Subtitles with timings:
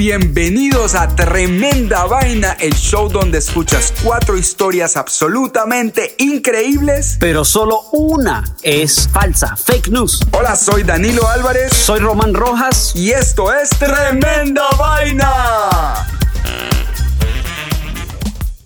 [0.00, 7.18] bienvenidos a Tremenda Vaina, el show donde escuchas cuatro historias absolutamente increíbles.
[7.20, 10.26] Pero solo una es falsa, fake news.
[10.32, 11.74] Hola, soy Danilo Álvarez.
[11.74, 12.92] Soy Román Rojas.
[12.96, 16.08] Y esto es Tremenda Vaina.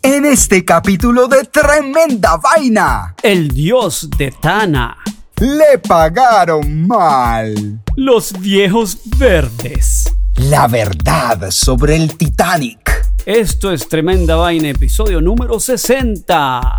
[0.03, 4.99] En este capítulo de Tremenda Vaina, El dios de Tana.
[5.41, 7.81] le pagaron mal.
[7.97, 10.14] Los viejos verdes.
[10.45, 12.79] La verdad sobre el Titanic.
[13.25, 16.77] Esto es Tremenda Vaina, episodio número 60.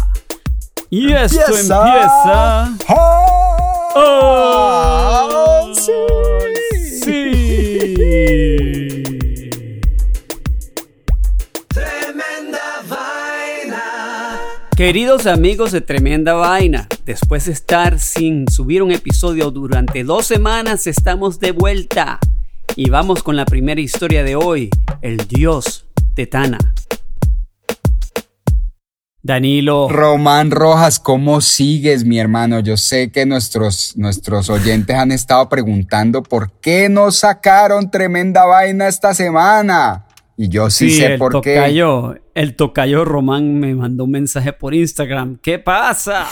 [0.89, 2.67] Y esto Empieza.
[2.67, 2.77] empieza.
[2.89, 3.93] ¡Oh!
[3.95, 5.73] ¡Oh!
[5.73, 5.91] sí.
[7.03, 7.95] sí.
[14.75, 20.85] Queridos amigos de Tremenda Vaina, después de estar sin subir un episodio durante dos semanas,
[20.85, 22.19] estamos de vuelta.
[22.77, 24.69] Y vamos con la primera historia de hoy,
[25.01, 26.57] el dios de Tana.
[29.23, 29.87] Danilo.
[29.89, 32.59] Román Rojas, ¿cómo sigues, mi hermano?
[32.59, 38.89] Yo sé que nuestros, nuestros oyentes han estado preguntando por qué nos sacaron tremenda vaina
[38.89, 40.04] esta semana.
[40.37, 41.55] Y yo sí, sé por qué.
[41.55, 45.37] tocayo, el tocayo Román me mandó un mensaje por Instagram.
[45.41, 46.27] ¿Qué pasa?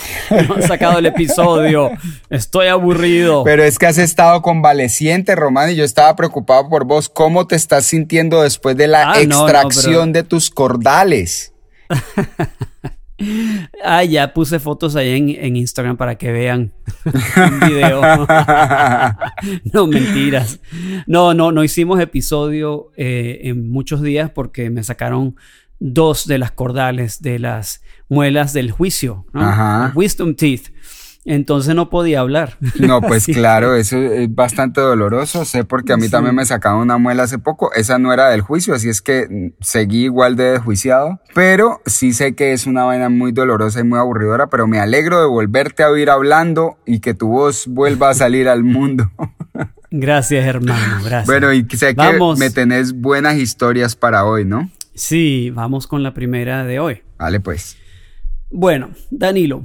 [0.49, 1.89] No han sacado el episodio.
[2.29, 3.45] Estoy aburrido.
[3.45, 7.07] Pero es que has estado convaleciente, Román, y yo estaba preocupado por vos.
[7.07, 11.53] ¿Cómo te estás sintiendo después de la Ah, no, no, extracción pero- de tus cordales?
[13.83, 16.73] Ah, ya puse fotos ahí en, en Instagram para que vean
[17.05, 18.02] un video.
[19.73, 20.59] no, mentiras.
[21.05, 25.35] No, no, no hicimos episodio eh, en muchos días porque me sacaron
[25.80, 29.41] dos de las cordales de las muelas del juicio, ¿no?
[29.41, 29.91] Ajá.
[29.95, 30.71] Wisdom teeth.
[31.25, 32.58] Entonces no podía hablar.
[32.80, 35.45] No, pues claro, eso es bastante doloroso.
[35.45, 36.11] Sé porque a mí Sí.
[36.11, 37.71] también me sacaron una muela hace poco.
[37.73, 41.21] Esa no era del juicio, así es que mm, seguí igual de desjuiciado.
[41.33, 45.20] Pero sí sé que es una vaina muy dolorosa y muy aburridora, pero me alegro
[45.21, 49.09] de volverte a oír hablando y que tu voz vuelva a salir al mundo.
[49.92, 50.98] Gracias, hermano.
[51.03, 51.25] Gracias.
[51.27, 52.39] bueno, y sé que Vamos.
[52.39, 54.69] me tenés buenas historias para hoy, ¿no?
[54.95, 57.02] Sí, vamos con la primera de hoy.
[57.17, 57.77] Vale, pues.
[58.49, 59.64] Bueno, Danilo,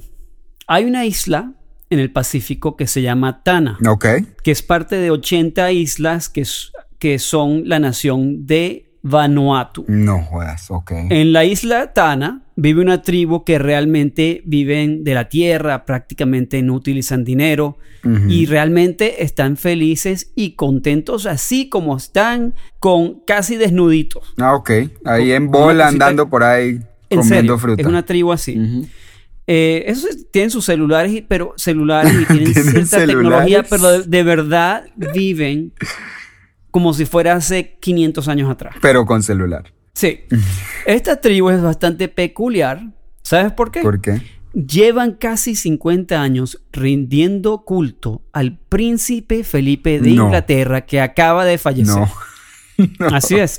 [0.68, 1.52] hay una isla
[1.90, 4.06] en el Pacífico que se llama Tana, Ok.
[4.42, 9.84] que es parte de 80 islas que, son la nación de Vanuatu.
[9.88, 10.92] No jodas, ok.
[11.10, 16.74] En la isla Tana vive una tribu que realmente viven de la tierra, prácticamente no
[16.74, 17.78] utilizan dinero
[18.28, 24.34] y realmente están felices y contentos así como están con casi desnuditos.
[24.38, 24.70] Ah, ok.
[25.04, 26.80] Ahí en bola andando por ahí
[27.10, 27.82] En comiendo serio, fruta.
[27.82, 28.88] es una tribu así.
[29.50, 33.88] Eh, esos es- tienen sus celulares, y- pero celulares y tienen Tienen cierta tecnología, pero
[33.90, 35.72] de, de verdad viven
[36.70, 38.76] como si fuera hace 500 años atrás.
[38.82, 39.72] Pero con celular.
[39.94, 40.20] Sí.
[40.86, 42.92] Esta tribu es bastante peculiar.
[43.22, 43.80] ¿Sabes por qué?
[43.80, 44.20] ¿Por qué?
[44.52, 50.24] Llevan casi 50 años rindiendo culto al príncipe Felipe de No.
[50.26, 52.04] Inglaterra que acaba de fallecer.
[53.00, 53.08] No.
[53.08, 53.58] Así es.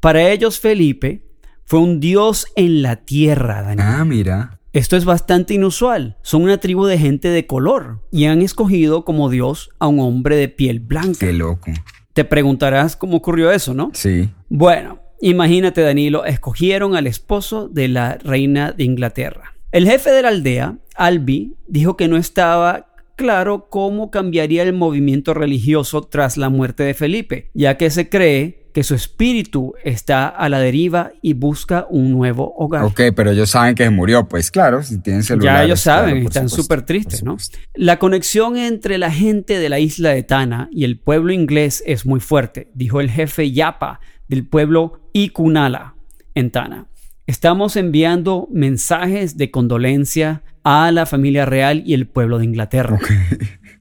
[0.00, 1.26] Para ellos Felipe
[1.64, 3.80] fue un dios en la tierra, Daniel.
[3.90, 4.60] Ah, mira.
[4.74, 6.16] Esto es bastante inusual.
[6.22, 10.34] Son una tribu de gente de color y han escogido como dios a un hombre
[10.34, 11.20] de piel blanca.
[11.20, 11.70] Qué loco.
[12.12, 13.92] Te preguntarás cómo ocurrió eso, ¿no?
[13.94, 14.30] Sí.
[14.48, 19.54] Bueno, imagínate, Danilo, escogieron al esposo de la reina de Inglaterra.
[19.70, 25.34] El jefe de la aldea, Albi, dijo que no estaba claro cómo cambiaría el movimiento
[25.34, 30.48] religioso tras la muerte de Felipe, ya que se cree que su espíritu está a
[30.48, 32.82] la deriva y busca un nuevo hogar.
[32.82, 35.58] Ok, pero ellos saben que se murió, pues claro, si tienen celular.
[35.58, 37.36] Ya ellos saben, están súper tristes, ¿no?
[37.74, 42.04] La conexión entre la gente de la isla de Tana y el pueblo inglés es
[42.04, 45.94] muy fuerte, dijo el jefe Yapa del pueblo Ikunala
[46.34, 46.88] en Tana.
[47.28, 52.98] Estamos enviando mensajes de condolencia a la familia real y el pueblo de Inglaterra.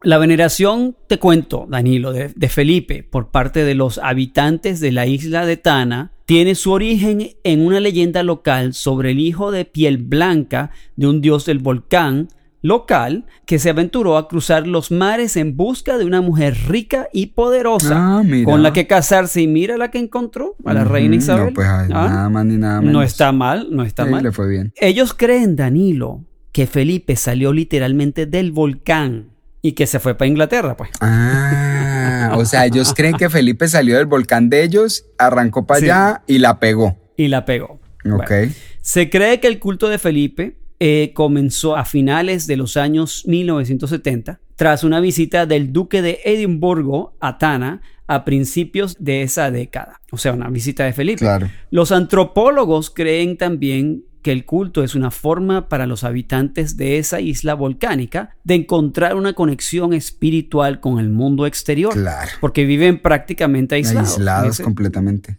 [0.03, 5.05] La veneración, te cuento, Danilo, de, de Felipe por parte de los habitantes de la
[5.07, 9.97] isla de Tana tiene su origen en una leyenda local sobre el hijo de piel
[9.97, 12.27] blanca de un dios del volcán
[12.61, 17.27] local que se aventuró a cruzar los mares en busca de una mujer rica y
[17.27, 21.47] poderosa Ah, con la que casarse y mira la que encontró a la reina Isabel.
[21.47, 22.07] No, pues ay, ¿Ah?
[22.09, 22.93] nada más ni nada menos.
[22.93, 24.23] No está mal, no está Sí, mal.
[24.23, 24.73] le fue bien.
[24.81, 26.23] Ellos creen, Danilo,
[26.53, 29.32] que Felipe salió literalmente del volcán
[29.65, 30.91] y que se fue para Inglaterra, pues.
[31.01, 35.85] Ah, o sea, ellos creen que Felipe salió del volcán de ellos, arrancó para Sí.
[35.85, 36.97] allá y la pegó.
[37.17, 37.79] Y la pegó.
[38.05, 38.27] Ok.
[38.29, 43.23] Bueno, se cree que el culto de Felipe eh, comenzó a finales de los años
[43.25, 50.01] 1970 tras una visita del duque de Edimburgo a Tana a principios de esa década.
[50.11, 51.25] O sea, una visita de Felipe.
[51.71, 57.19] Los antropólogos creen también que el culto es una forma para los habitantes de esa
[57.19, 61.93] isla volcánica de encontrar una conexión espiritual con el mundo exterior.
[61.93, 62.31] Claro.
[62.41, 64.17] Porque viven prácticamente aislados.
[64.17, 65.37] Aislados completamente.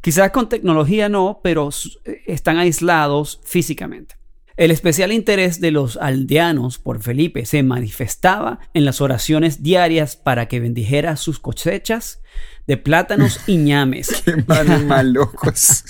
[0.00, 1.70] Quizás con tecnología no, pero
[2.04, 4.14] eh, están aislados físicamente.
[4.56, 10.46] El especial interés de los aldeanos por Felipe se manifestaba en las oraciones diarias para
[10.46, 12.20] que bendijera sus cosechas
[12.68, 14.08] de plátanos y ñames.
[14.24, 15.84] Qué malos más locos.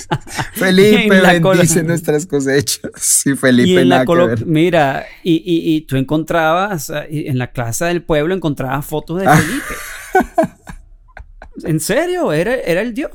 [0.53, 2.91] Felipe bendice nuestras cosechas.
[2.97, 4.07] Sí, Felipe nada
[4.47, 9.75] Mira, y, y, tú encontrabas, en la casa del pueblo encontrabas fotos de Felipe.
[11.65, 13.11] En serio, era, era el dios.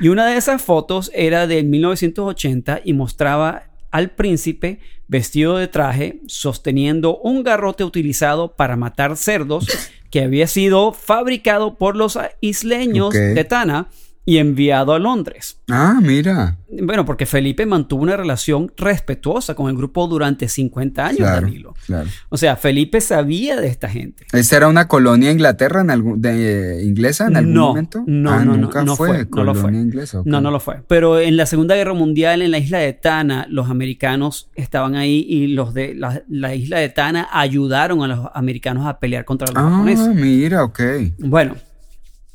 [0.00, 6.20] Y una de esas fotos era de 1980 y mostraba al príncipe vestido de traje,
[6.26, 9.66] sosteniendo un garrote utilizado para matar cerdos
[10.10, 13.88] que había sido fabricado por los isleños de Tana
[14.24, 15.58] y enviado a Londres.
[15.68, 16.56] Ah, mira.
[16.80, 21.74] Bueno, porque Felipe mantuvo una relación respetuosa con el grupo durante 50 años, Danilo.
[21.86, 22.08] Claro.
[22.28, 24.24] O sea, Felipe sabía de esta gente.
[24.32, 28.04] ¿Esta era una colonia Inglaterra en algún, de, inglesa en algún momento?
[28.06, 29.72] No, ah, no, nunca no, fue, no lo fue.
[29.72, 30.82] Inglesa, No, no lo fue.
[30.86, 35.26] Pero en la Segunda Guerra Mundial, en la isla de Tana, los americanos estaban ahí
[35.28, 39.56] y los de la, isla de Tana ayudaron a los americanos a pelear contra los
[39.56, 40.80] ah, Ah, mira, ok.
[41.18, 41.56] Bueno,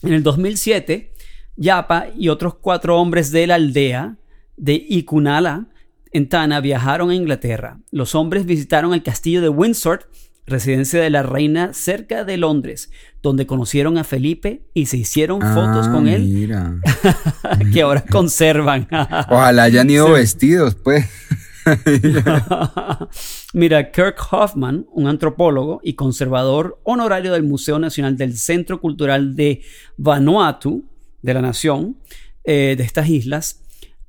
[0.01, 1.13] en el 2007
[1.57, 4.15] Yapa y otros cuatro hombres de la aldea
[4.55, 5.67] de Ikunala
[6.11, 7.79] en Tana viajaron a Inglaterra.
[7.91, 10.09] Los hombres visitaron el castillo de Windsor,
[10.45, 12.89] residencia de la reina cerca de Londres,
[13.21, 16.75] donde conocieron a Felipe y se hicieron fotos con él mira.
[17.73, 18.87] que ahora conservan.
[19.29, 21.05] Ojalá hayan ido vestidos, pues.
[23.53, 29.61] Mira, Kirk Hoffman, un antropólogo y conservador honorario del Museo Nacional del Centro Cultural de
[29.97, 30.85] Vanuatu,
[31.21, 31.97] de la nación
[32.43, 33.61] eh, de estas islas,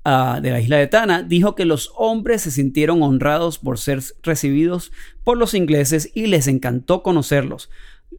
[0.05, 4.01] ah, de la isla de Tana, dijo que los hombres se sintieron honrados por ser
[4.23, 4.93] recibidos
[5.25, 7.71] por los ingleses y les encantó conocerlos.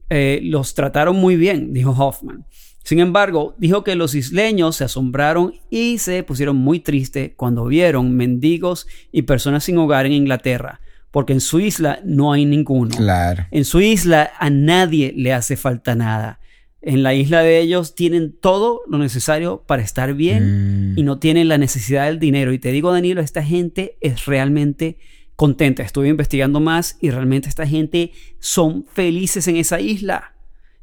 [0.10, 2.46] Eh, los trataron muy bien, dijo Hoffman.
[2.84, 8.16] Sin embargo, dijo que los isleños se asombraron y se pusieron muy tristes cuando vieron
[8.16, 10.82] mendigos y personas sin hogar en Inglaterra,
[11.12, 12.96] porque en su isla no hay ninguno.
[12.96, 13.46] Claro.
[13.52, 16.39] En su isla a nadie le hace falta nada.
[16.82, 21.06] En la isla de ellos tienen todo lo necesario para estar bien y mm.
[21.06, 22.54] no tienen la necesidad del dinero.
[22.54, 24.98] Y te digo, Danilo, esta gente es realmente
[25.36, 25.84] contenta.
[25.84, 30.36] Estuve investigando más y realmente esta gente son felices en esa isla.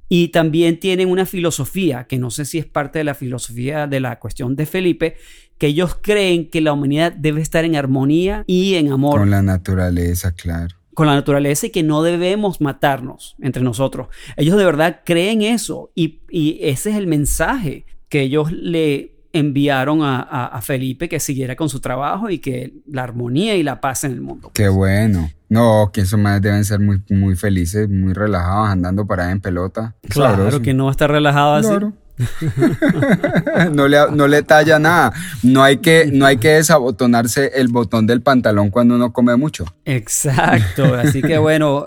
[0.08, 3.98] Y también tienen una filosofía, que no sé si es parte de la filosofía de
[3.98, 5.16] la cuestión de Felipe,
[5.58, 9.18] que ellos creen que la humanidad debe estar en armonía y en amor.
[9.18, 14.08] Con la naturaleza, claro con la naturaleza y que no debemos matarnos entre nosotros.
[14.38, 20.58] Ellos de verdad creen eso y, ese es el mensaje que ellos le enviaron a,
[20.62, 24.22] Felipe que siguiera con su trabajo y que la armonía y la paz en el
[24.22, 24.50] mundo.
[24.54, 25.30] Qué bueno.
[25.50, 29.96] No, que esos más deben ser muy, muy felices, muy relajados, andando para en pelota.
[30.08, 31.86] Claro, que no va a estar relajado así.
[33.72, 35.12] no, le, no le talla nada.
[35.42, 39.66] No hay, que, no hay que desabotonarse el botón del pantalón cuando uno come mucho.
[39.84, 40.94] Exacto.
[40.98, 41.86] Así que bueno,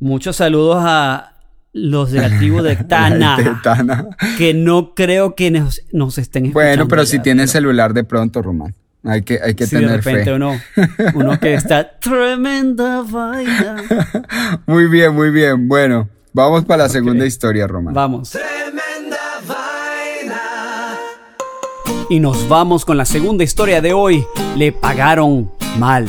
[0.00, 1.34] muchos saludos a
[1.72, 3.36] los de la tribu de Tana,
[4.36, 5.78] Que no creo que nos,
[6.18, 6.52] estén escuchando.
[6.52, 8.74] Bueno, pero si tiene celular de pronto, Román.
[9.04, 10.60] Hay que, hay que tener de repente Uno,
[11.14, 13.76] uno que está tremenda vaina.
[14.66, 15.68] Muy bien, muy bien.
[15.68, 17.94] Bueno, vamos para la segunda historia, Román.
[17.94, 18.36] Vamos.
[22.10, 24.24] Y nos vamos con la segunda historia de hoy.
[24.56, 26.06] Le pagaron mal.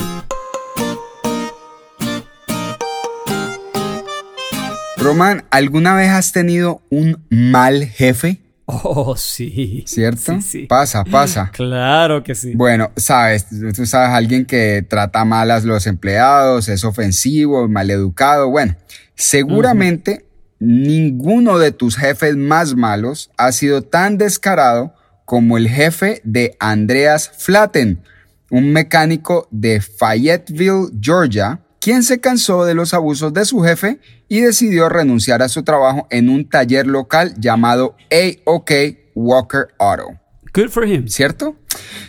[4.95, 8.39] Román, ¿alguna vez has tenido un mal jefe?
[8.65, 9.83] Oh, sí.
[9.87, 10.35] ¿Cierto?
[10.35, 10.65] Sí, sí.
[10.67, 11.51] Pasa, pasa.
[11.51, 12.53] Claro que sí.
[12.55, 18.49] Bueno, sabes, tú sabes, alguien que trata mal a los empleados, es ofensivo, maleducado.
[18.49, 18.77] Bueno,
[19.15, 20.25] seguramente
[20.59, 24.93] ninguno de tus jefes más malos ha sido tan descarado
[25.29, 28.01] como el jefe de Andreas Flatten,
[28.49, 34.39] un mecánico de Fayetteville, Georgia, quien se cansó de los abusos de su jefe y
[34.39, 38.71] decidió renunciar a su trabajo en un taller local llamado AOK
[39.13, 40.19] Walker Auto.
[40.51, 41.07] Good for him.
[41.07, 41.55] ¿Cierto?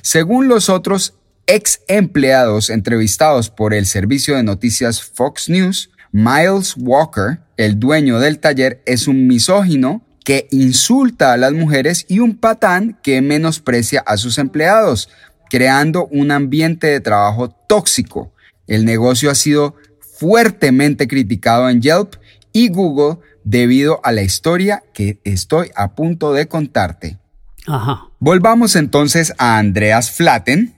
[0.01, 1.13] Según los otros
[1.47, 8.39] ex empleados entrevistados por el servicio de noticias Fox News, Miles Walker, el dueño del
[8.39, 14.17] taller, es un misógino que insulta a las mujeres y un patán que menosprecia a
[14.17, 15.09] sus empleados,
[15.49, 18.33] creando un ambiente de trabajo tóxico.
[18.69, 22.15] El negocio ha sido fuertemente criticado en Yelp
[22.53, 27.19] y Google debido a la historia que estoy a punto de contarte.
[27.67, 28.05] Ajá.
[28.21, 30.77] Volvamos entonces a Andreas Flatten,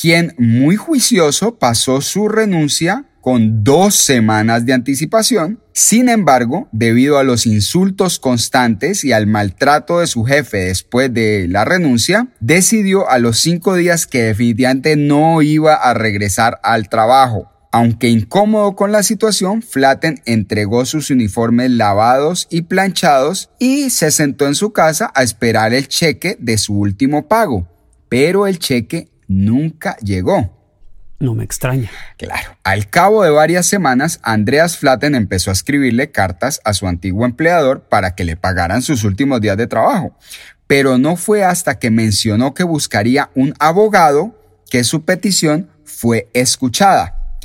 [0.00, 5.60] quien muy juicioso pasó su renuncia con dos semanas de anticipación.
[5.72, 11.46] Sin embargo, debido a los insultos constantes y al maltrato de su jefe después de
[11.48, 17.48] la renuncia, decidió a los cinco días que definitivamente no iba a regresar al trabajo.
[17.70, 24.46] Aunque incómodo con la situación, Flatten entregó sus uniformes lavados y planchados y se sentó
[24.46, 27.68] en su casa a esperar el cheque de su último pago.
[28.10, 30.61] Pero el cheque nunca llegó.
[31.22, 31.88] No me extraña.
[32.18, 32.56] Claro.
[32.64, 37.82] Al cabo de varias semanas, Andreas Flatten empezó a escribirle cartas a su antiguo empleador
[37.82, 40.18] para que le pagaran sus últimos días de trabajo.
[40.66, 44.36] Pero no fue hasta que mencionó que buscaría un abogado
[44.68, 47.36] que su petición fue escuchada.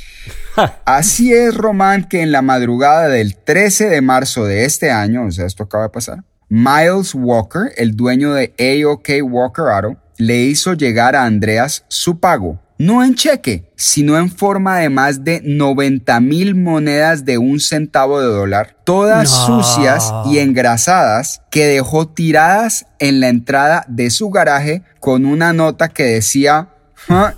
[0.84, 5.30] Así es, Román, que en la madrugada del 13 de marzo de este año, o
[5.30, 10.74] sea, esto acaba de pasar, Miles Walker, el dueño de AOK Walker Auto, le hizo
[10.74, 16.20] llegar a Andreas su pago, no en cheque, sino en forma de más de 90
[16.20, 23.20] mil monedas de un centavo de dólar, todas sucias y engrasadas, que dejó tiradas en
[23.20, 26.70] la entrada de su garaje con una nota que decía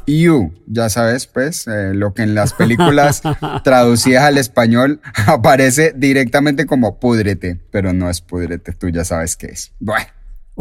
[0.06, 0.52] you.
[0.66, 3.22] Ya sabes, pues, eh, lo que en las películas
[3.64, 9.46] traducidas al español aparece directamente como pudrete, pero no es pudrete, tú ya sabes qué
[9.46, 9.72] es.
[9.78, 10.06] Bueno.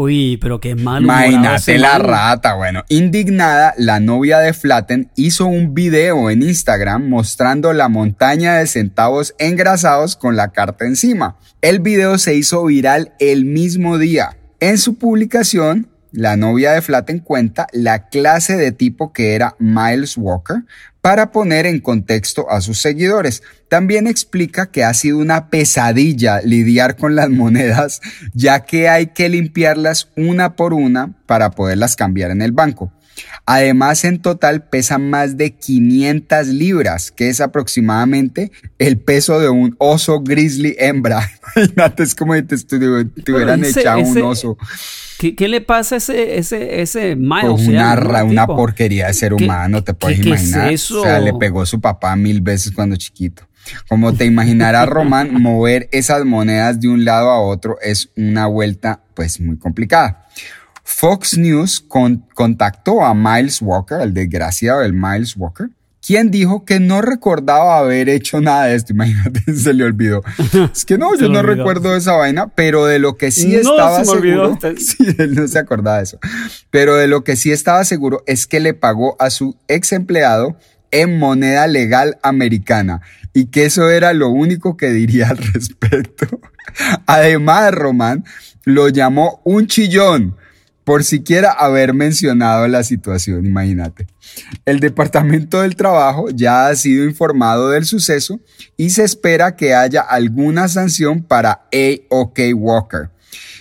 [0.01, 1.03] Uy, pero qué malo.
[1.03, 2.53] Imagínate la rata.
[2.53, 8.67] Bueno, indignada, la novia de Flatten hizo un video en Instagram mostrando la montaña de
[8.67, 11.35] centavos engrasados con la carta encima.
[11.59, 14.37] El video se hizo viral el mismo día.
[14.61, 20.15] En su publicación, la novia de Flatten cuenta la clase de tipo que era Miles
[20.15, 20.63] Walker
[21.01, 23.43] para poner en contexto a sus seguidores.
[23.67, 28.01] También explica que ha sido una pesadilla lidiar con las monedas,
[28.33, 32.91] ya que hay que limpiarlas una por una para poderlas cambiar en el banco.
[33.45, 39.75] Además, en total pesan más de 500 libras, que es aproximadamente el peso de un
[39.79, 41.29] oso grizzly hembra.
[41.55, 44.57] Imagínate, es como si te, hubieran echado un oso.
[45.17, 47.51] ¿Qué, le pasa a ese, ese, ese Miles?
[47.51, 50.71] Pues una, una porquería de ser humano, te puedes imaginar.
[50.71, 51.01] eso?
[51.01, 53.43] O sea, le pegó su papá mil veces cuando chiquito.
[53.87, 59.01] Como te imaginarás, Román, mover esas monedas de un lado a otro es una vuelta
[59.13, 60.25] pues muy complicada.
[60.89, 61.85] Fox News
[62.33, 65.69] contactó a Miles Walker, el desgraciado del Miles Walker,
[66.05, 68.93] quien dijo que no recordaba haber hecho nada de esto.
[68.93, 70.23] Imagínate, se le olvidó.
[70.73, 74.57] Es que no, yo no recuerdo esa vaina, pero de lo que sí estaba seguro.
[74.77, 76.19] Sí, él no se acordaba de eso.
[76.71, 80.57] Pero de lo que sí estaba seguro es que le pagó a su ex empleado
[80.91, 86.27] en moneda legal americana y que eso era lo único que diría al respecto.
[87.05, 88.25] Además, Román
[88.65, 90.35] lo llamó un chillón
[90.89, 94.07] por siquiera haber mencionado la situación, imagínate.
[94.65, 98.39] El Departamento del Trabajo ya ha sido informado del suceso
[98.75, 102.55] y se espera que haya alguna sanción para A.O.K.
[102.55, 103.11] Walker.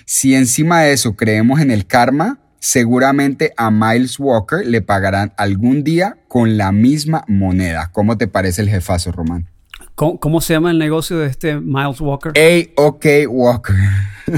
[0.06, 5.84] Si encima de eso creemos en el karma, seguramente a Miles Walker le pagarán algún
[5.84, 7.90] día con la misma moneda.
[7.92, 9.50] ¿Cómo te parece el jefazo, Román?
[9.98, 12.32] ¿Cómo, se llama el negocio de este Miles Walker?
[12.36, 13.26] A.O.K.
[13.28, 13.74] Walker.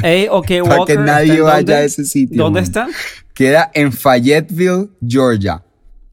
[0.02, 0.62] A.O.K.
[0.62, 0.64] Walker.
[0.64, 2.42] Para que nadie vaya a ese sitio.
[2.42, 2.88] ¿Dónde está?
[3.34, 5.62] Queda en Fayetteville, Georgia.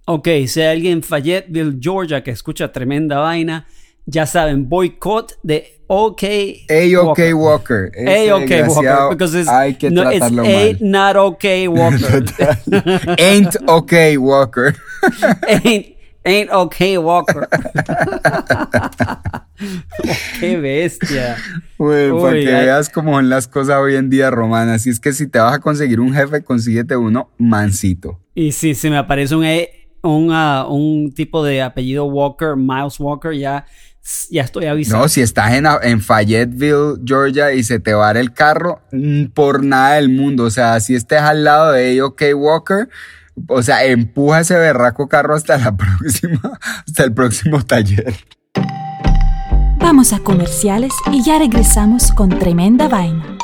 [0.05, 3.65] Ok, si hay alguien en Fayetteville, Georgia que escucha tremenda vaina,
[4.05, 6.23] ya saben, boicot de OK
[6.69, 7.33] A.O.K.
[7.33, 7.91] Walker.
[7.95, 8.67] A.O.K.
[8.67, 9.09] Walker.
[9.11, 12.25] Because it's, hay que no, it's A not OK Walker.
[13.17, 14.75] Ain't OK Walker.
[15.47, 15.96] Ain't
[16.27, 17.47] Ain't okay, Walker.
[20.39, 21.37] ¡Qué bestia!
[21.77, 24.67] Bueno, para que veas cómo son las cosas hoy en día, Román.
[24.67, 28.19] Así es que si te vas a conseguir un jefe, consíguete uno mansito.
[28.35, 32.99] Y si se me aparece un, e, un, uh, un tipo de apellido Walker, Miles
[32.99, 33.65] Walker, ya
[34.29, 35.03] ya estoy avisado.
[35.03, 39.63] No, si estás en, en, Fayetteville, Georgia, y se te va el carro, mm, por
[39.63, 40.45] nada del mundo.
[40.45, 42.89] O sea, si estés al lado de OK Walker,
[43.47, 48.15] o sea, empuja ese berraco carro hasta la próxima, hasta el próximo taller.
[49.79, 53.37] Vamos a comerciales y ya regresamos con tremenda vaina.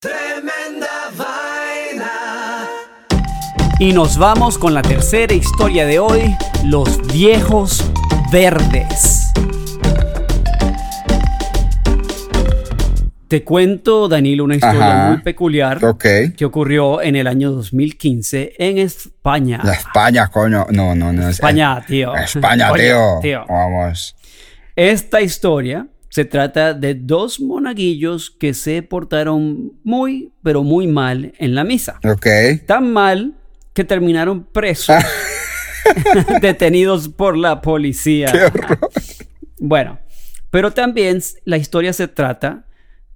[0.00, 2.66] Tremenda vaina.
[3.78, 7.84] Y nos vamos con la tercera historia de hoy, los viejos
[8.32, 9.25] verdes.
[13.28, 15.08] Te cuento, Danilo, una historia Ajá.
[15.10, 16.04] muy peculiar Ok.
[16.36, 19.60] que ocurrió en el año 2015 en España.
[19.64, 20.66] La España, coño.
[20.70, 21.22] No, no, no.
[21.28, 22.14] es- España, tío.
[22.14, 22.92] España, Oye,
[23.22, 23.44] tío.
[23.48, 24.14] Vamos.
[24.76, 31.54] Esta historia se trata de dos monaguillos que se portaron muy, pero muy mal en
[31.56, 31.98] la misa.
[32.04, 32.26] Ok.
[32.66, 33.34] Tan mal
[33.74, 34.96] que terminaron presos,
[36.40, 38.28] detenidos por la policía.
[38.30, 38.78] Qué horror.
[39.58, 39.98] Bueno,
[40.50, 42.64] pero también la historia se trata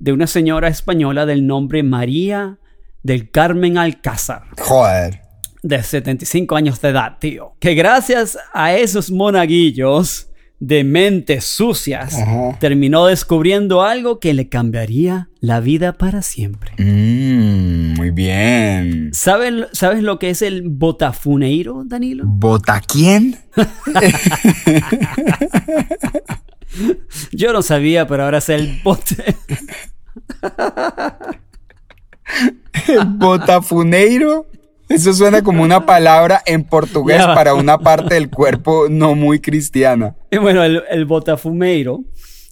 [0.00, 2.58] de una señora española del nombre María
[3.02, 5.20] del Carmen Alcázar, Joder.
[5.62, 7.54] de 75 años de edad, tío.
[7.60, 10.26] Que gracias a esos monaguillos
[10.58, 12.58] de mentes sucias, Ajá.
[12.58, 16.72] terminó descubriendo algo que le cambiaría la vida para siempre.
[16.76, 19.10] Mm, muy bien.
[19.14, 22.24] ¿Saben- ¿Sabes lo que es el botafuneiro, Danilo?
[22.26, 23.38] ¿Bota quién?
[27.32, 29.36] Yo no sabía, pero ahora sé el bote.
[33.06, 34.46] ¿Botafuneiro?
[34.88, 40.16] Eso suena como una palabra en portugués para una parte del cuerpo no muy cristiana.
[40.32, 42.00] Y bueno, el, el botafumeiro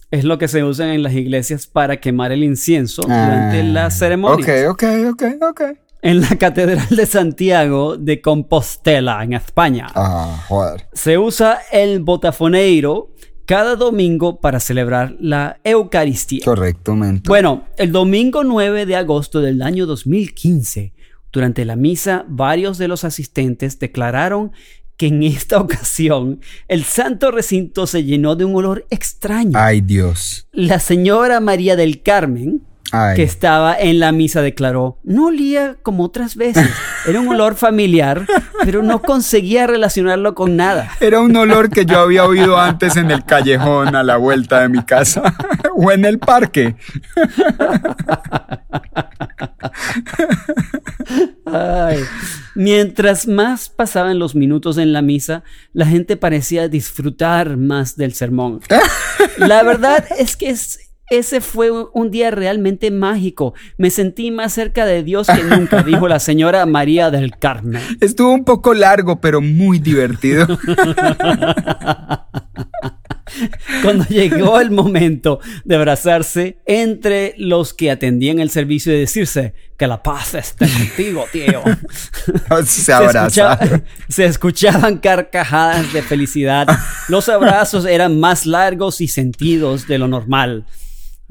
[0.09, 3.99] es lo que se usa en las iglesias para quemar el incienso durante Ah, las
[3.99, 4.69] ceremonias.
[4.69, 5.61] Ok, ok, ok, ok.
[6.01, 10.87] En la Catedral de Santiago de Compostela, en España, Ah, joder.
[10.93, 13.09] se usa el botafuneiro
[13.49, 16.45] cada domingo para celebrar la Eucaristía.
[16.45, 17.27] Correctamente.
[17.27, 20.93] Bueno, el domingo 9 de agosto del año 2015,
[21.31, 24.51] durante la misa, varios de los asistentes declararon
[24.97, 29.53] que en esta ocasión el santo recinto se llenó de un olor extraño.
[29.55, 30.47] Ay, Dios.
[30.51, 33.15] La señora María del Carmen, Ay.
[33.15, 36.67] que estaba en la misa, declaró, no olía como otras veces,
[37.07, 38.25] era un olor familiar,
[38.63, 40.89] pero no conseguía relacionarlo con nada.
[40.99, 44.69] Era un olor que yo había oído antes en el callejón a la vuelta de
[44.69, 45.35] mi casa
[45.75, 46.75] o en el parque.
[51.45, 51.99] Ay.
[52.55, 58.61] Mientras más pasaban los minutos en la misa, la gente parecía disfrutar más del sermón.
[59.37, 63.53] La verdad es que es- ese fue un día realmente mágico.
[63.77, 67.81] Me sentí más cerca de Dios que nunca, dijo la señora María del Carmen.
[68.01, 70.47] Estuvo un poco largo, pero muy divertido.
[73.83, 79.85] Cuando llegó el momento de abrazarse entre los que atendían el servicio y decirse que
[79.87, 81.61] la paz esté contigo, tío.
[82.65, 83.27] Se abrazaron.
[83.27, 86.67] escuchaba- se escuchaban carcajadas de felicidad.
[87.07, 90.65] Los abrazos eran más largos y sentidos de lo normal.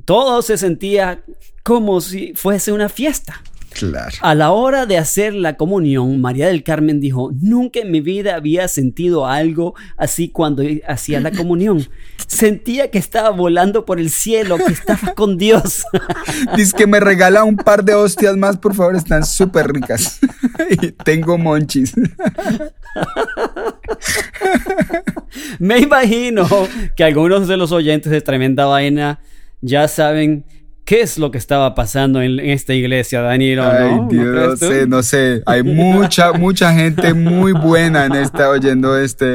[0.08, 1.20] Todo se sentía
[1.62, 3.42] como si fuese una fiesta.
[3.74, 4.16] Claro.
[4.22, 8.34] A la hora de hacer la comunión, María del Carmen dijo, nunca en mi vida
[8.34, 11.86] había sentido algo así cuando hacía la comunión.
[12.26, 15.84] Sentía que estaba volando por el cielo, que estaba con Dios.
[16.56, 20.20] Dice que me regala un par de hostias más, por favor, están súper ricas.
[20.70, 21.92] y tengo monchis.
[25.58, 26.48] Me imagino
[26.96, 29.20] que algunos de los oyentes de Tremenda Vaina
[29.60, 30.44] ya saben
[30.84, 33.62] qué es lo que estaba pasando en, en esta iglesia, Danilo.
[33.64, 33.70] ¿no?
[33.70, 35.42] Ay, ¿No Dios, no sé, no sé.
[35.44, 39.34] Hay mucha, mucha gente muy buena en esta oyendo este,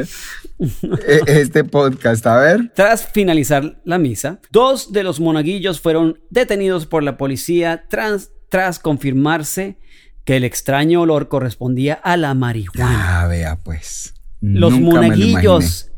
[0.60, 2.26] e- este podcast.
[2.26, 2.72] A ver.
[2.74, 8.80] Tras finalizar la misa, dos de los monaguillos fueron detenidos por la policía tras, tras
[8.80, 9.78] confirmarse
[10.24, 13.22] que el extraño olor correspondía a la marihuana.
[13.22, 14.14] Ah, vea, pues.
[14.40, 15.90] Los Nunca monaguillos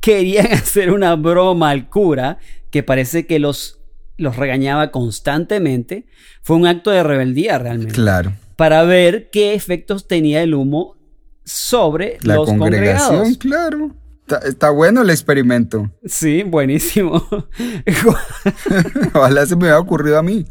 [0.00, 2.38] querían hacer una broma al cura
[2.70, 3.80] que parece que los,
[4.16, 6.06] los regañaba constantemente.
[6.42, 7.94] Fue un acto de rebeldía realmente.
[7.94, 8.32] Claro.
[8.56, 10.96] Para ver qué efectos tenía el humo
[11.44, 13.38] sobre La los congregación, congregados.
[13.38, 13.90] claro.
[14.20, 15.90] Está, está bueno el experimento.
[16.04, 17.26] Sí, buenísimo.
[19.14, 20.46] Ojalá se me hubiera ocurrido a mí.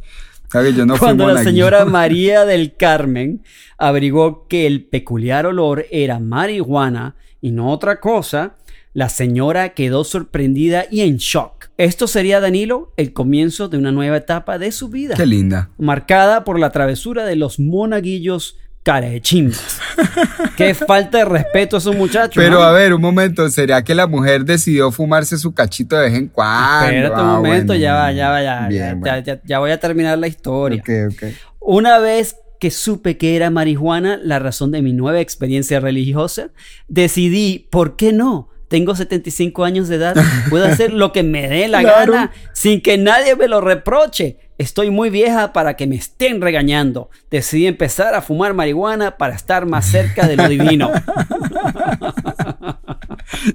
[0.75, 3.43] Yo no fui Cuando la señora María del Carmen
[3.77, 8.55] averiguó que el peculiar olor era marihuana y no otra cosa,
[8.93, 11.69] la señora quedó sorprendida y en shock.
[11.77, 15.69] Esto sería, Danilo, el comienzo de una nueva etapa de su vida, Qué linda.
[15.77, 19.79] marcada por la travesura de los monaguillos carechimbas.
[20.57, 22.41] Qué falta de respeto a esos muchachos.
[22.43, 22.63] Pero ¿no?
[22.63, 26.27] a ver, un momento, ¿será que la mujer decidió fumarse su cachito de vez en
[26.27, 26.85] cuando?
[26.87, 27.81] Espérate un Ah, momento, bueno.
[27.81, 29.19] ya va, ya va, ya, Bien, ya, bueno.
[29.25, 30.81] ya- ya voy a terminar la historia.
[30.81, 31.23] Ok, ok.
[31.59, 36.49] Una vez que supe que era marihuana la razón de mi nueva experiencia religiosa,
[36.87, 38.49] decidí, ¿por qué no?
[38.69, 40.15] Tengo 75 años de edad,
[40.49, 42.13] puedo hacer lo que me dé la Claro.
[42.13, 44.37] gana sin que nadie me lo reproche.
[44.57, 47.09] Estoy muy vieja para que me estén regañando.
[47.31, 50.91] Decidí empezar a fumar marihuana para estar más cerca de lo divino.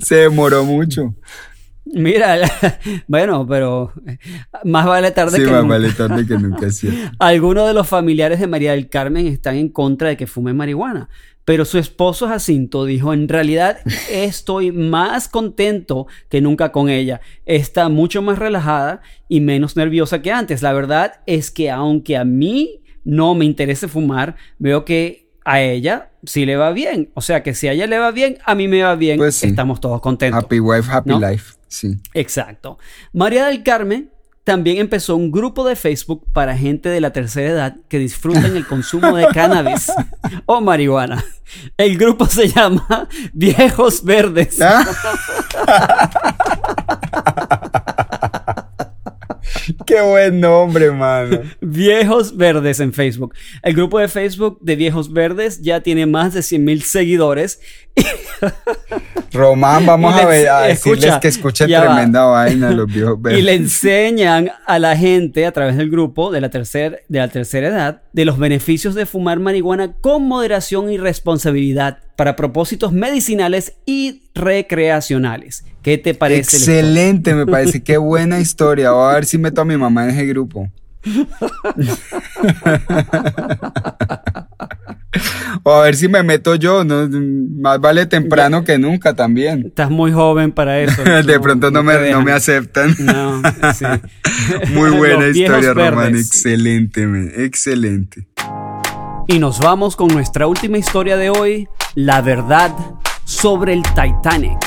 [0.00, 1.14] Se demoró mucho.
[1.86, 2.38] Mira,
[3.06, 3.92] bueno, pero
[4.64, 5.74] más vale tarde sí, que más nunca.
[5.74, 6.88] vale tarde que nunca, sí.
[7.18, 11.08] Algunos de los familiares de María del Carmen están en contra de que fume marihuana,
[11.44, 13.78] pero su esposo Jacinto dijo, en realidad
[14.10, 17.20] estoy más contento que nunca con ella.
[17.44, 20.62] Está mucho más relajada y menos nerviosa que antes.
[20.62, 26.10] La verdad es que aunque a mí no me interese fumar, veo que a ella
[26.24, 27.10] sí le va bien.
[27.14, 29.18] O sea que si a ella le va bien, a mí me va bien.
[29.18, 29.48] Pues sí.
[29.48, 30.42] Estamos todos contentos.
[30.42, 31.20] Happy wife, happy ¿No?
[31.20, 31.54] life.
[31.68, 31.98] Sí.
[32.14, 32.78] Exacto.
[33.12, 34.10] María del Carmen
[34.44, 38.66] también empezó un grupo de Facebook para gente de la tercera edad que disfrutan el
[38.66, 39.90] consumo de cannabis
[40.44, 41.24] o marihuana.
[41.76, 44.60] El grupo se llama Viejos Verdes.
[44.60, 44.84] Ah.
[49.86, 51.40] Qué buen nombre, mano.
[51.60, 53.34] Viejos Verdes en Facebook.
[53.62, 57.60] El grupo de Facebook de Viejos Verdes ya tiene más de 100 mil seguidores.
[59.32, 61.94] Román, vamos a, le- ver, a decirles que escuchen ya va.
[61.94, 63.60] tremenda vaina los viejos Y le verdes.
[63.60, 68.02] enseñan a la gente a través del grupo de la, tercer- de la tercera edad
[68.12, 75.64] de los beneficios de fumar marihuana con moderación y responsabilidad para propósitos medicinales y recreacionales.
[75.82, 76.56] ¿Qué te parece?
[76.56, 77.82] Excelente, me parece.
[77.82, 78.92] Qué buena historia.
[78.92, 80.70] Voy a ver si meto a mi mamá en ese grupo.
[85.62, 86.84] o a ver si me meto yo.
[86.84, 87.08] ¿no?
[87.60, 89.66] Más vale temprano que nunca también.
[89.66, 91.02] Estás muy joven para eso.
[91.26, 92.96] De pronto no te me, no me aceptan.
[92.98, 93.42] No,
[93.74, 93.84] sí.
[94.72, 96.16] Muy buena historia, Román.
[96.16, 98.26] Excelente, men, excelente.
[99.26, 102.74] Y nos vamos con nuestra última historia de hoy, la verdad
[103.24, 104.58] sobre el Titanic.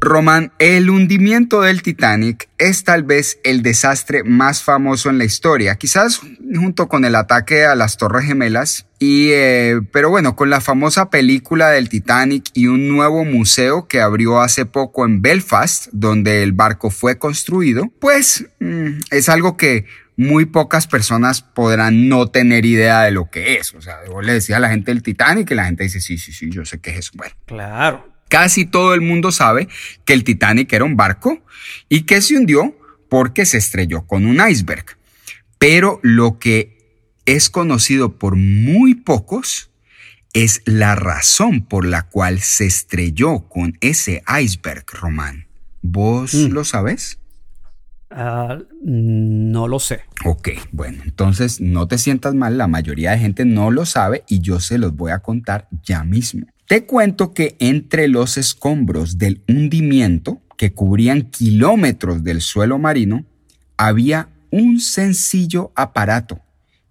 [0.00, 5.76] Román, el hundimiento del Titanic es tal vez el desastre más famoso en la historia,
[5.76, 6.20] quizás
[6.54, 11.10] junto con el ataque a las Torres Gemelas, y, eh, pero bueno, con la famosa
[11.10, 16.52] película del Titanic y un nuevo museo que abrió hace poco en Belfast, donde el
[16.52, 23.02] barco fue construido, pues mm, es algo que muy pocas personas podrán no tener idea
[23.02, 23.74] de lo que es.
[23.74, 26.18] O sea, vos le decía a la gente del Titanic y la gente dice, sí,
[26.18, 27.12] sí, sí, yo sé qué es eso.
[27.14, 27.34] Bueno.
[27.46, 28.08] Claro.
[28.28, 29.68] Casi todo el mundo sabe
[30.04, 31.42] que el Titanic era un barco
[31.88, 32.76] y que se hundió
[33.10, 34.96] porque se estrelló con un iceberg.
[35.58, 36.78] Pero lo que
[37.26, 39.70] es conocido por muy pocos
[40.32, 45.46] es la razón por la cual se estrelló con ese iceberg, Román.
[45.82, 46.52] ¿Vos Mm.
[46.52, 47.18] lo sabes?
[48.14, 50.00] Ah, no lo sé.
[50.24, 54.40] Ok, bueno, entonces no te sientas mal, la mayoría de gente no lo sabe y
[54.40, 56.46] yo se los voy a contar ya mismo.
[56.66, 63.24] Te cuento que entre los escombros del hundimiento, que cubrían kilómetros del suelo marino,
[63.76, 66.40] había un sencillo aparato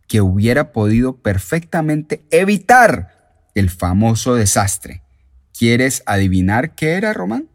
[0.07, 3.11] que hubiera podido perfectamente evitar
[3.55, 5.03] el famoso desastre.
[5.57, 7.47] ¿Quieres adivinar qué era, Román?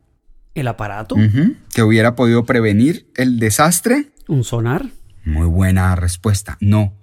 [0.56, 1.16] ¿El aparato?
[1.74, 4.08] ¿Que hubiera podido prevenir el desastre?
[4.26, 4.86] ¿Un sonar?
[5.22, 6.56] Muy buena respuesta.
[6.60, 6.94] No,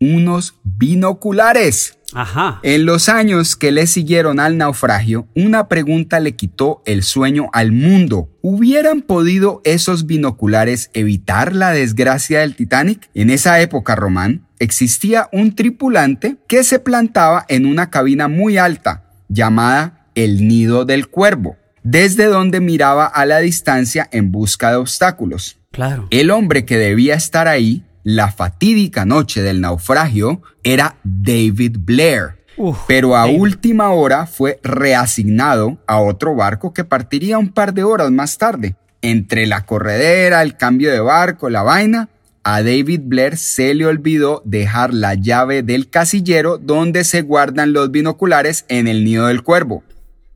[0.00, 1.98] unos binoculares.
[2.14, 2.58] Ajá.
[2.62, 7.72] En los años que le siguieron al naufragio, una pregunta le quitó el sueño al
[7.72, 8.30] mundo.
[8.40, 13.10] ¿Hubieran podido esos binoculares evitar la desgracia del Titanic?
[13.12, 19.04] En esa época, Román, existía un tripulante que se plantaba en una cabina muy alta,
[19.28, 25.58] llamada el Nido del Cuervo, desde donde miraba a la distancia en busca de obstáculos.
[25.70, 26.06] Claro.
[26.10, 32.42] El hombre que debía estar ahí, la fatídica noche del naufragio, era David Blair.
[32.56, 33.40] Uf, Pero a David.
[33.40, 38.76] última hora fue reasignado a otro barco que partiría un par de horas más tarde.
[39.00, 42.08] Entre la corredera, el cambio de barco, la vaina,
[42.44, 47.90] a David Blair se le olvidó dejar la llave del casillero donde se guardan los
[47.90, 49.82] binoculares en el nido del cuervo.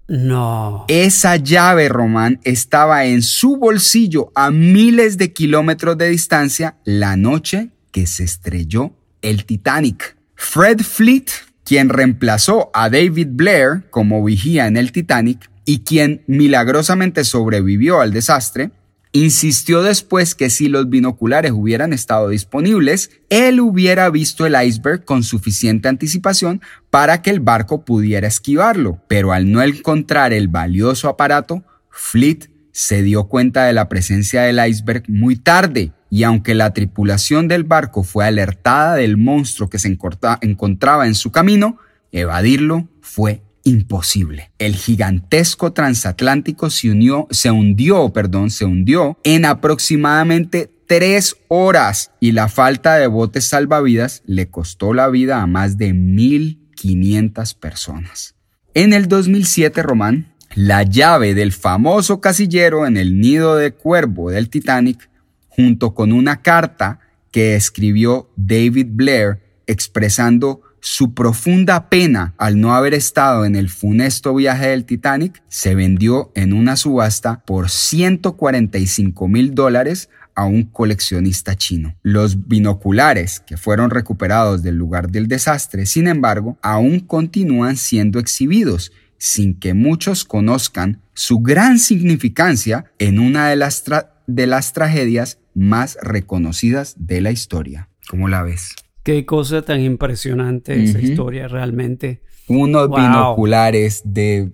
[0.08, 0.84] No.
[0.88, 7.70] Esa llave, Román, estaba en su bolsillo a miles de kilómetros de distancia la noche
[7.90, 8.92] que se estrelló
[9.22, 10.16] el Titanic.
[10.34, 11.26] Fred Fleet,
[11.64, 18.12] quien reemplazó a David Blair como vigía en el Titanic y quien milagrosamente sobrevivió al
[18.12, 18.70] desastre,
[19.16, 25.22] insistió después que si los binoculares hubieran estado disponibles, él hubiera visto el iceberg con
[25.22, 29.00] suficiente anticipación para que el barco pudiera esquivarlo.
[29.08, 34.64] Pero al no encontrar el valioso aparato, Fleet se dio cuenta de la presencia del
[34.66, 39.88] iceberg muy tarde y aunque la tripulación del barco fue alertada del monstruo que se
[39.88, 41.78] encontraba en su camino,
[42.12, 44.52] evadirlo fue imposible.
[44.58, 52.32] El gigantesco transatlántico se unió, se hundió, perdón, se hundió en aproximadamente tres horas y
[52.32, 58.36] la falta de botes salvavidas le costó la vida a más de 1.500 personas.
[58.72, 64.48] En el 2007, Román, la llave del famoso casillero en el nido de cuervo del
[64.48, 65.10] Titanic,
[65.48, 67.00] junto con una carta
[67.32, 74.34] que escribió David Blair expresando su profunda pena al no haber estado en el funesto
[74.34, 81.56] viaje del Titanic, se vendió en una subasta por 145 mil dólares a un coleccionista
[81.56, 81.96] chino.
[82.02, 88.92] Los binoculares que fueron recuperados del lugar del desastre, sin embargo, aún continúan siendo exhibidos
[89.18, 93.84] sin que muchos conozcan su gran significancia en una de las,
[94.26, 97.88] de las tragedias más reconocidas de la historia.
[98.08, 98.74] ¿Cómo la ves?
[99.06, 102.22] Qué cosa tan impresionante esa historia realmente.
[102.48, 104.50] Unos binoculares de,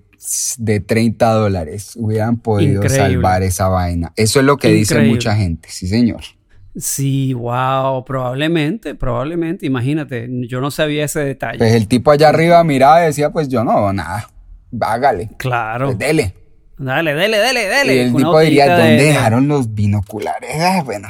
[0.59, 4.13] de 30 dólares hubieran podido salvar esa vaina.
[4.15, 6.21] Eso es lo que dice mucha gente, sí señor.
[6.77, 11.57] Sí, wow, probablemente, probablemente, imagínate, yo no sabía ese detalle.
[11.57, 14.29] Pues el tipo allá arriba miraba y decía, pues yo no, nada,
[14.83, 15.31] hágale.
[15.39, 15.87] Claro.
[15.87, 16.35] Pues dele.
[16.77, 17.95] Dale, dale, dale, dale.
[17.95, 20.51] Y el tipo diría, ¿dónde dejaron los binoculares?
[20.61, 21.09] Ah, bueno,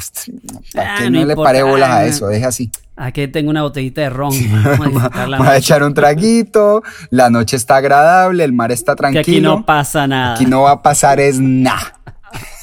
[0.73, 2.29] ¿para ah, qué no, le pare bolas a eso?
[2.29, 2.71] Deja así.
[2.97, 4.35] Aquí tengo una botellita de ron.
[4.79, 9.23] Vamos a, echar un traguito, la noche está agradable, el mar está tranquilo.
[9.23, 10.35] aquí no pasa nada.
[10.35, 11.99] Aquí no va a pasar es nada.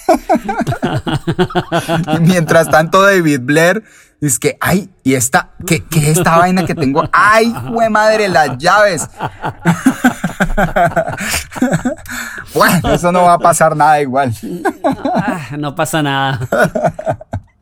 [2.15, 3.83] y mientras tanto David Blair
[4.21, 7.07] es que, ay, y esta, ¿qué, qué es esta vaina que tengo?
[7.11, 9.09] Ay, fue madre, las llaves.
[12.53, 14.33] bueno, eso no va a pasar nada igual.
[15.15, 16.39] Ah, no pasa nada.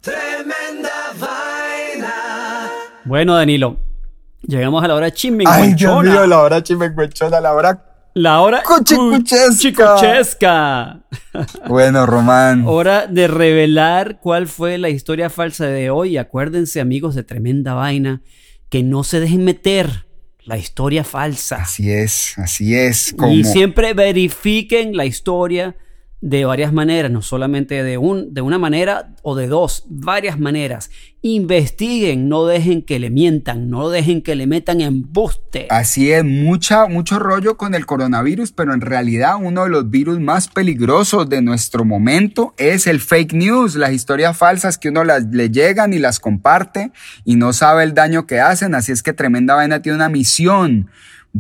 [0.01, 1.26] Tremenda vaina.
[3.08, 3.78] Bueno, Danilo,
[4.41, 5.63] llegamos a la hora chimbenguenchona.
[5.63, 11.02] Ay, Dios mío, la hora chimbenguenchona, la hora la hora cuchicuchesca.
[11.67, 12.63] Bueno, Román.
[12.65, 16.17] Hora de revelar cuál fue la historia falsa de hoy.
[16.17, 18.24] Acuérdense, amigos de Tremenda Vaina,
[18.70, 20.08] que no se dejen meter
[20.43, 21.58] la historia falsa.
[21.58, 23.15] Así es, así es.
[23.30, 25.76] Y siempre verifiquen la historia
[26.19, 30.89] de varias maneras, no solamente de, un, de una manera o de dos, varias maneras.
[31.21, 35.67] Investiguen, no dejen que le mientan, no dejen que le metan embuste.
[35.69, 40.19] Así es, mucha, mucho rollo con el coronavirus, pero en realidad uno de los virus
[40.19, 45.25] más peligrosos de nuestro momento es el fake news, las historias falsas que uno las,
[45.25, 46.91] le llegan y las comparte
[47.25, 48.73] y no sabe el daño que hacen.
[48.73, 50.89] Así es que Tremenda Vaina tiene una misión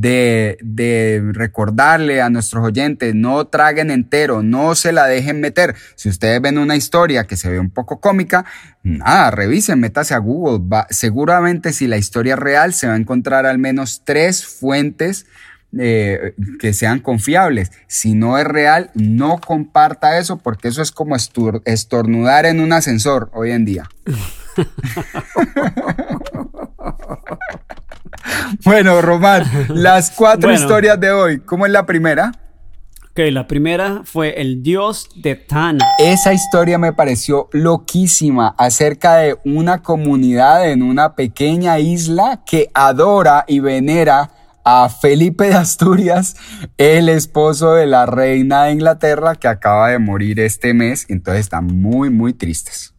[0.01, 5.75] de, recordarle a nuestros oyentes, no traguen entero, no se la dejen meter.
[5.95, 8.45] Si ustedes ven una historia que se ve un poco cómica,
[8.83, 10.63] nada, revisen, métase a Google.
[10.89, 15.25] seguramente si la historia es real, se va a encontrar al menos tres fuentes
[15.77, 17.71] eh, que sean confiables.
[17.87, 21.15] Si no es real, no comparta eso porque eso es como
[21.65, 23.89] estornudar en un ascensor hoy en día.
[28.63, 32.31] Bueno, Román, las cuatro historias de hoy, ¿cómo es la primera?
[33.17, 35.83] Ok, la primera fue el dios de Tana.
[35.97, 43.43] Esa historia me pareció loquísima acerca de una comunidad en una pequeña isla que adora
[43.47, 44.29] y venera
[44.63, 46.35] a Felipe de Asturias,
[46.77, 51.05] el esposo de la reina de Inglaterra que acaba de morir este mes.
[51.09, 52.96] Entonces están muy, muy tristes.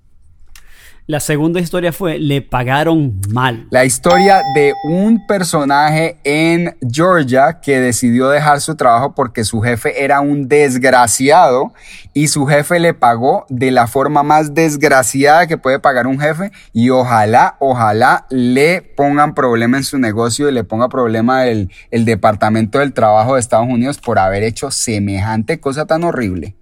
[1.11, 3.67] La segunda historia fue Le pagaron mal.
[3.71, 10.05] La historia de un personaje en Georgia que decidió dejar su trabajo porque su jefe
[10.05, 11.73] era un desgraciado
[12.13, 16.53] y su jefe le pagó de la forma más desgraciada que puede pagar un jefe
[16.75, 22.05] y ojalá, ojalá le pongan problema en su negocio y le ponga problema el, el
[22.05, 26.55] Departamento del Trabajo de Estados Unidos por haber hecho semejante cosa tan horrible.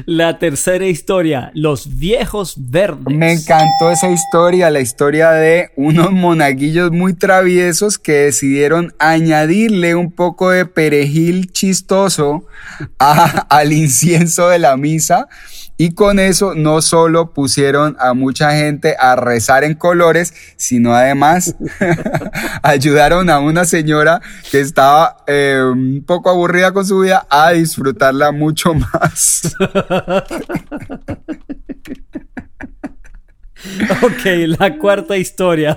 [0.06, 3.16] La tercera historia, Los Viejos Verdes.
[3.16, 10.12] Me encantó esa historia, la historia de unos monaguillos muy traviesos que decidieron añadirle un
[10.12, 12.46] poco de perejil chistoso
[12.98, 15.28] al incienso de la misa
[15.82, 21.56] y con eso no solo pusieron a mucha gente a rezar en colores, sino además
[22.62, 28.32] ayudaron a una señora que estaba eh, un poco aburrida con su vida a disfrutarla
[28.32, 29.56] mucho más.
[34.04, 34.26] Ok,
[34.60, 35.76] la cuarta historia,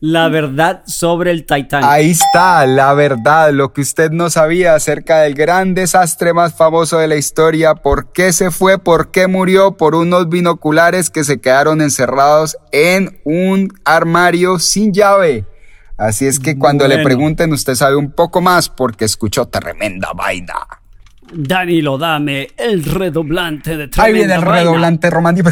[0.00, 1.88] la verdad sobre el Titanic.
[1.88, 6.98] Ahí está, la verdad, lo que usted no sabía acerca del gran desastre más famoso
[6.98, 11.40] de la historia, por qué se fue, por qué murió, por unos binoculares que se
[11.40, 15.44] quedaron encerrados en un armario sin llave.
[15.96, 20.54] Así es que cuando le pregunten, usted sabe un poco más porque escuchó tremenda vaina.
[21.32, 25.50] Danilo, dame el redoblante de Ahí viene el redoblante romántico.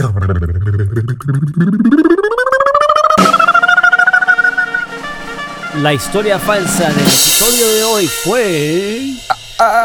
[5.83, 9.01] La historia falsa del episodio de hoy fue...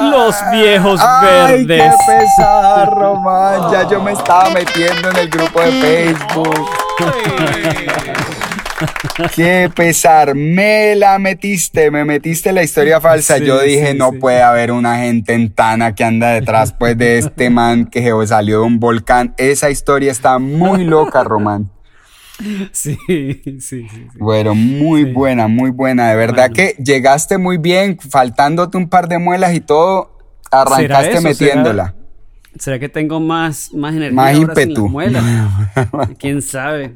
[0.02, 1.94] Los viejos Ay, verdes.
[2.08, 3.72] qué pesar, Román.
[3.72, 6.70] Ya yo me estaba metiendo en el grupo de Facebook.
[9.36, 13.38] Qué pesar, me la metiste, me metiste la historia falsa.
[13.38, 14.18] Sí, Yo dije, sí, no sí.
[14.20, 18.62] puede haber una gente en Tana que anda detrás pues de este man que salió
[18.62, 19.34] de un volcán.
[19.38, 21.70] Esa historia está muy loca, Román.
[22.72, 23.86] Sí, sí, sí.
[24.18, 26.10] Bueno, muy buena, muy buena.
[26.10, 26.54] De verdad Bueno.
[26.56, 30.18] que llegaste muy bien, faltándote un par de muelas y todo,
[30.50, 31.22] arrancaste eso?
[31.22, 31.86] metiéndola.
[31.88, 31.99] ¿Será
[32.60, 34.92] que tengo más, más energía Más ímpetu.
[36.20, 36.96] ¿Quién sabe?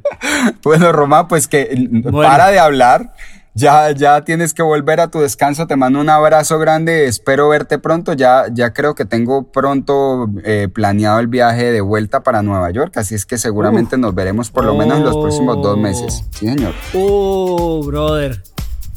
[0.63, 2.30] Bueno, Román, pues que Bueno.
[2.30, 3.13] para de hablar.
[3.56, 5.67] Ya, ya tienes que volver a tu descanso.
[5.67, 7.06] Te mando un abrazo grande.
[7.06, 8.13] Espero verte pronto.
[8.13, 12.97] Ya, ya creo que tengo pronto eh, planeado el viaje de vuelta para Nueva York.
[12.97, 16.23] Así es que seguramente nos veremos por lo menos en los próximos dos meses.
[16.32, 16.73] Sí, señor.
[16.95, 18.41] Oh, brother.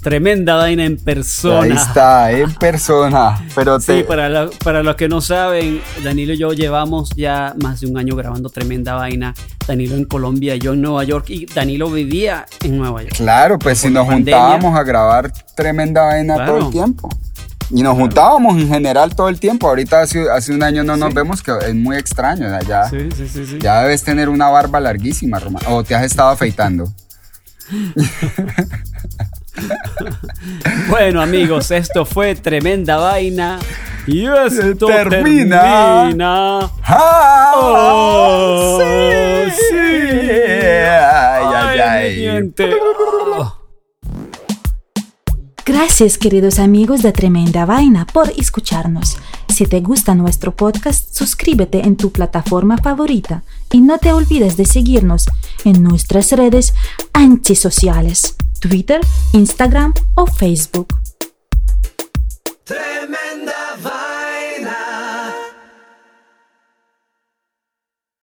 [0.07, 1.62] Tremenda vaina en persona.
[1.62, 3.45] Ahí está, en persona.
[3.57, 7.81] Pero te, Sí, para, para los que no saben, Danilo y yo llevamos ya más
[7.81, 9.35] de un año grabando tremenda vaina.
[9.66, 13.16] Danilo en Colombia, yo en Nueva York y Danilo vivía en Nueva York.
[13.16, 14.37] Claro, pues si nos pandemia.
[14.38, 16.53] juntábamos a grabar tremenda vaina Claro.
[16.55, 17.09] todo el tiempo.
[17.71, 19.66] Y nos juntábamos en general todo el tiempo.
[19.69, 22.47] Ahorita hace, hace un año no nos vemos, que es muy extraño.
[22.69, 23.59] Ya, Sí, sí, sí, sí.
[23.61, 25.64] ya debes tener una barba larguísima, Román.
[25.69, 26.92] O te has estado afeitando.
[30.88, 33.59] Bueno, amigos, esto fue tremenda vaina.
[34.07, 35.61] Y esto Termina.
[35.61, 36.71] termina.
[36.85, 37.53] ¡Ah!
[37.57, 39.51] Oh, sí!
[39.51, 39.77] sí.
[39.77, 42.55] Ay, ay, ay.
[42.59, 43.53] Oh.
[45.64, 49.16] Gracias queridos amigos de Tremenda Vaina por escucharnos.
[49.49, 53.42] Si te gusta nuestro podcast, suscríbete en tu plataforma favorita
[53.73, 55.25] y no te olvides de seguirnos
[55.64, 56.73] en nuestras redes
[57.12, 59.01] antisociales, Twitter,
[59.35, 60.95] Instagram o Facebook.
[62.64, 64.15] Tremenda vibe.